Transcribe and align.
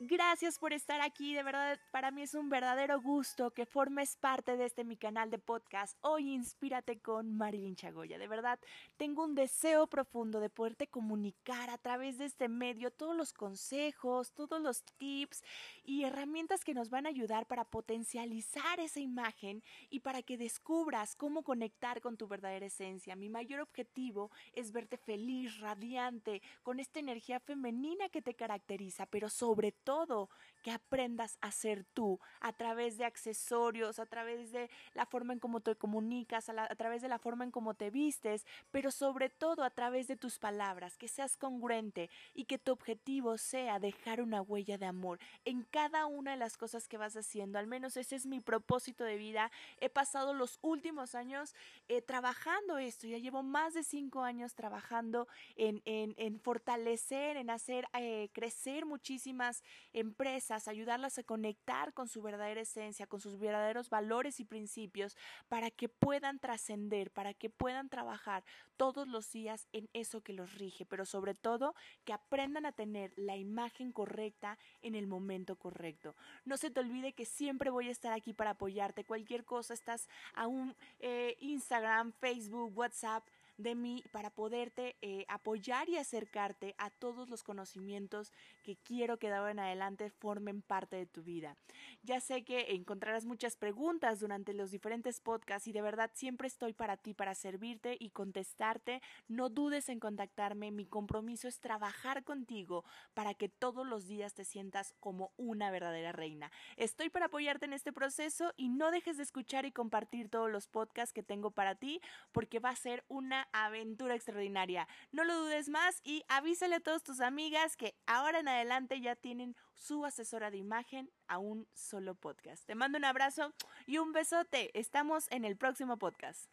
Gracias 0.00 0.60
por 0.60 0.72
estar 0.72 1.00
aquí, 1.00 1.34
de 1.34 1.42
verdad 1.42 1.76
para 1.90 2.12
mí 2.12 2.22
es 2.22 2.34
un 2.34 2.48
verdadero 2.48 3.00
gusto 3.00 3.50
que 3.50 3.66
formes 3.66 4.14
parte 4.14 4.56
de 4.56 4.64
este 4.64 4.84
mi 4.84 4.96
canal 4.96 5.28
de 5.28 5.40
podcast. 5.40 5.98
Hoy 6.02 6.32
inspírate 6.32 7.00
con 7.00 7.36
Marilyn 7.36 7.74
Chagoya. 7.74 8.16
De 8.16 8.28
verdad, 8.28 8.60
tengo 8.96 9.24
un 9.24 9.34
deseo 9.34 9.88
profundo 9.88 10.38
de 10.38 10.50
poderte 10.50 10.86
comunicar 10.86 11.68
a 11.68 11.78
través 11.78 12.16
de 12.16 12.26
este 12.26 12.48
medio 12.48 12.92
todos 12.92 13.16
los 13.16 13.32
consejos, 13.32 14.30
todos 14.30 14.62
los 14.62 14.84
tips 14.98 15.42
y 15.82 16.04
herramientas 16.04 16.62
que 16.62 16.74
nos 16.74 16.90
van 16.90 17.06
a 17.06 17.08
ayudar 17.08 17.46
para 17.46 17.64
potencializar 17.64 18.78
esa 18.78 19.00
imagen 19.00 19.64
y 19.90 19.98
para 19.98 20.22
que 20.22 20.38
descubras 20.38 21.16
cómo 21.16 21.42
conectar 21.42 22.00
con 22.00 22.16
tu 22.16 22.28
verdadera 22.28 22.66
esencia. 22.66 23.16
Mi 23.16 23.30
mayor 23.30 23.62
objetivo 23.62 24.30
es 24.52 24.70
verte 24.70 24.96
feliz, 24.96 25.58
radiante, 25.58 26.40
con 26.62 26.78
esta 26.78 27.00
energía 27.00 27.40
femenina 27.40 28.08
que 28.10 28.22
te 28.22 28.34
caracteriza, 28.34 29.04
pero 29.06 29.28
sobre 29.28 29.72
todo 29.72 29.87
todo 29.88 30.28
que 30.62 30.70
aprendas 30.70 31.38
a 31.40 31.50
ser 31.50 31.84
tú 31.94 32.20
a 32.40 32.52
través 32.52 32.98
de 32.98 33.06
accesorios, 33.06 33.98
a 33.98 34.04
través 34.04 34.52
de 34.52 34.68
la 34.92 35.06
forma 35.06 35.32
en 35.32 35.38
cómo 35.38 35.60
te 35.60 35.74
comunicas, 35.76 36.50
a, 36.50 36.74
través 36.76 37.00
de 37.00 37.08
la 37.08 37.18
forma 37.18 37.44
en 37.44 37.50
cómo 37.50 37.72
te 37.72 37.88
vistes, 37.88 38.44
pero 38.70 38.90
sobre 38.90 39.30
todo 39.30 39.62
a 39.62 39.70
través 39.70 40.08
de 40.08 40.16
tus 40.16 40.38
palabras, 40.38 40.98
que 40.98 41.08
seas 41.08 41.38
congruente 41.38 42.10
y 42.34 42.44
que 42.44 42.58
tu 42.58 42.72
objetivo 42.72 43.38
sea 43.38 43.78
dejar 43.78 44.20
una 44.20 44.42
huella 44.42 44.76
de 44.76 44.84
amor 44.84 45.18
en 45.46 45.62
cada 45.62 46.04
una 46.04 46.32
de 46.32 46.36
las 46.36 46.58
cosas 46.58 46.86
que 46.86 46.98
vas 46.98 47.16
haciendo. 47.16 47.58
Al 47.58 47.66
menos 47.66 47.96
ese 47.96 48.16
es 48.16 48.26
mi 48.26 48.40
propósito 48.40 49.04
de 49.04 49.16
vida. 49.16 49.50
He 49.80 49.88
pasado 49.88 50.34
los 50.34 50.58
últimos 50.60 51.14
años 51.14 51.54
eh, 51.88 52.02
trabajando 52.02 52.76
esto, 52.76 53.06
ya 53.06 53.16
llevo 53.16 53.42
más 53.42 53.72
de 53.72 53.84
cinco 53.84 54.22
años 54.22 54.54
trabajando 54.54 55.28
en, 55.56 55.80
en, 55.86 56.40
fortalecer, 56.40 57.38
en 57.38 57.48
hacer 57.48 57.88
eh, 57.94 58.28
crecer 58.34 58.84
muchísimas 58.84 59.62
empresas, 59.92 60.68
ayudarlas 60.68 61.18
a 61.18 61.22
conectar 61.22 61.92
con 61.92 62.08
su 62.08 62.22
verdadera 62.22 62.60
esencia, 62.60 63.06
con 63.06 63.20
sus 63.20 63.38
verdaderos 63.38 63.90
valores 63.90 64.40
y 64.40 64.44
principios 64.44 65.16
para 65.48 65.70
que 65.70 65.88
puedan 65.88 66.38
trascender, 66.38 67.10
para 67.10 67.34
que 67.34 67.50
puedan 67.50 67.88
trabajar 67.88 68.44
todos 68.76 69.08
los 69.08 69.30
días 69.32 69.66
en 69.72 69.88
eso 69.92 70.22
que 70.22 70.32
los 70.32 70.54
rige, 70.54 70.86
pero 70.86 71.04
sobre 71.04 71.34
todo 71.34 71.74
que 72.04 72.12
aprendan 72.12 72.66
a 72.66 72.72
tener 72.72 73.12
la 73.16 73.36
imagen 73.36 73.92
correcta 73.92 74.58
en 74.82 74.94
el 74.94 75.06
momento 75.06 75.56
correcto. 75.56 76.14
No 76.44 76.56
se 76.56 76.70
te 76.70 76.80
olvide 76.80 77.12
que 77.12 77.24
siempre 77.24 77.70
voy 77.70 77.88
a 77.88 77.92
estar 77.92 78.12
aquí 78.12 78.32
para 78.32 78.50
apoyarte. 78.50 79.04
Cualquier 79.04 79.44
cosa, 79.44 79.74
estás 79.74 80.08
a 80.34 80.46
un 80.46 80.74
eh, 81.00 81.36
Instagram, 81.40 82.12
Facebook, 82.12 82.76
WhatsApp 82.76 83.26
de 83.58 83.74
mí 83.74 84.02
para 84.12 84.30
poderte 84.30 84.96
eh, 85.02 85.24
apoyar 85.28 85.88
y 85.88 85.96
acercarte 85.96 86.74
a 86.78 86.90
todos 86.90 87.28
los 87.28 87.42
conocimientos 87.42 88.32
que 88.62 88.76
quiero 88.76 89.18
que 89.18 89.28
de 89.28 89.34
ahora 89.34 89.50
en 89.50 89.58
adelante 89.58 90.10
formen 90.10 90.62
parte 90.62 90.96
de 90.96 91.06
tu 91.06 91.22
vida. 91.22 91.56
Ya 92.02 92.20
sé 92.20 92.44
que 92.44 92.74
encontrarás 92.74 93.26
muchas 93.26 93.56
preguntas 93.56 94.20
durante 94.20 94.54
los 94.54 94.70
diferentes 94.70 95.20
podcasts 95.20 95.68
y 95.68 95.72
de 95.72 95.82
verdad 95.82 96.10
siempre 96.14 96.48
estoy 96.48 96.72
para 96.72 96.96
ti, 96.96 97.14
para 97.14 97.34
servirte 97.34 97.96
y 97.98 98.10
contestarte. 98.10 99.02
No 99.26 99.48
dudes 99.48 99.88
en 99.88 100.00
contactarme. 100.00 100.70
Mi 100.70 100.86
compromiso 100.86 101.48
es 101.48 101.60
trabajar 101.60 102.24
contigo 102.24 102.84
para 103.14 103.34
que 103.34 103.48
todos 103.48 103.86
los 103.86 104.06
días 104.06 104.34
te 104.34 104.44
sientas 104.44 104.94
como 105.00 105.32
una 105.36 105.70
verdadera 105.70 106.12
reina. 106.12 106.50
Estoy 106.76 107.10
para 107.10 107.26
apoyarte 107.26 107.66
en 107.66 107.72
este 107.72 107.92
proceso 107.92 108.52
y 108.56 108.68
no 108.68 108.90
dejes 108.90 109.16
de 109.16 109.24
escuchar 109.24 109.66
y 109.66 109.72
compartir 109.72 110.28
todos 110.28 110.50
los 110.50 110.68
podcasts 110.68 111.12
que 111.12 111.22
tengo 111.22 111.50
para 111.50 111.74
ti 111.74 112.00
porque 112.32 112.60
va 112.60 112.70
a 112.70 112.76
ser 112.76 113.04
una 113.08 113.47
aventura 113.52 114.14
extraordinaria. 114.14 114.88
No 115.12 115.24
lo 115.24 115.34
dudes 115.36 115.68
más 115.68 116.00
y 116.02 116.24
avísale 116.28 116.76
a 116.76 116.80
todas 116.80 117.02
tus 117.02 117.20
amigas 117.20 117.76
que 117.76 117.94
ahora 118.06 118.40
en 118.40 118.48
adelante 118.48 119.00
ya 119.00 119.16
tienen 119.16 119.56
su 119.74 120.04
asesora 120.04 120.50
de 120.50 120.58
imagen 120.58 121.10
a 121.26 121.38
un 121.38 121.68
solo 121.72 122.14
podcast. 122.14 122.64
Te 122.66 122.74
mando 122.74 122.98
un 122.98 123.04
abrazo 123.04 123.52
y 123.86 123.98
un 123.98 124.12
besote. 124.12 124.70
Estamos 124.78 125.26
en 125.30 125.44
el 125.44 125.56
próximo 125.56 125.98
podcast. 125.98 126.50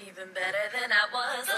Even 0.00 0.32
better 0.32 0.70
than 0.72 0.92
I 0.92 1.12
was 1.12 1.48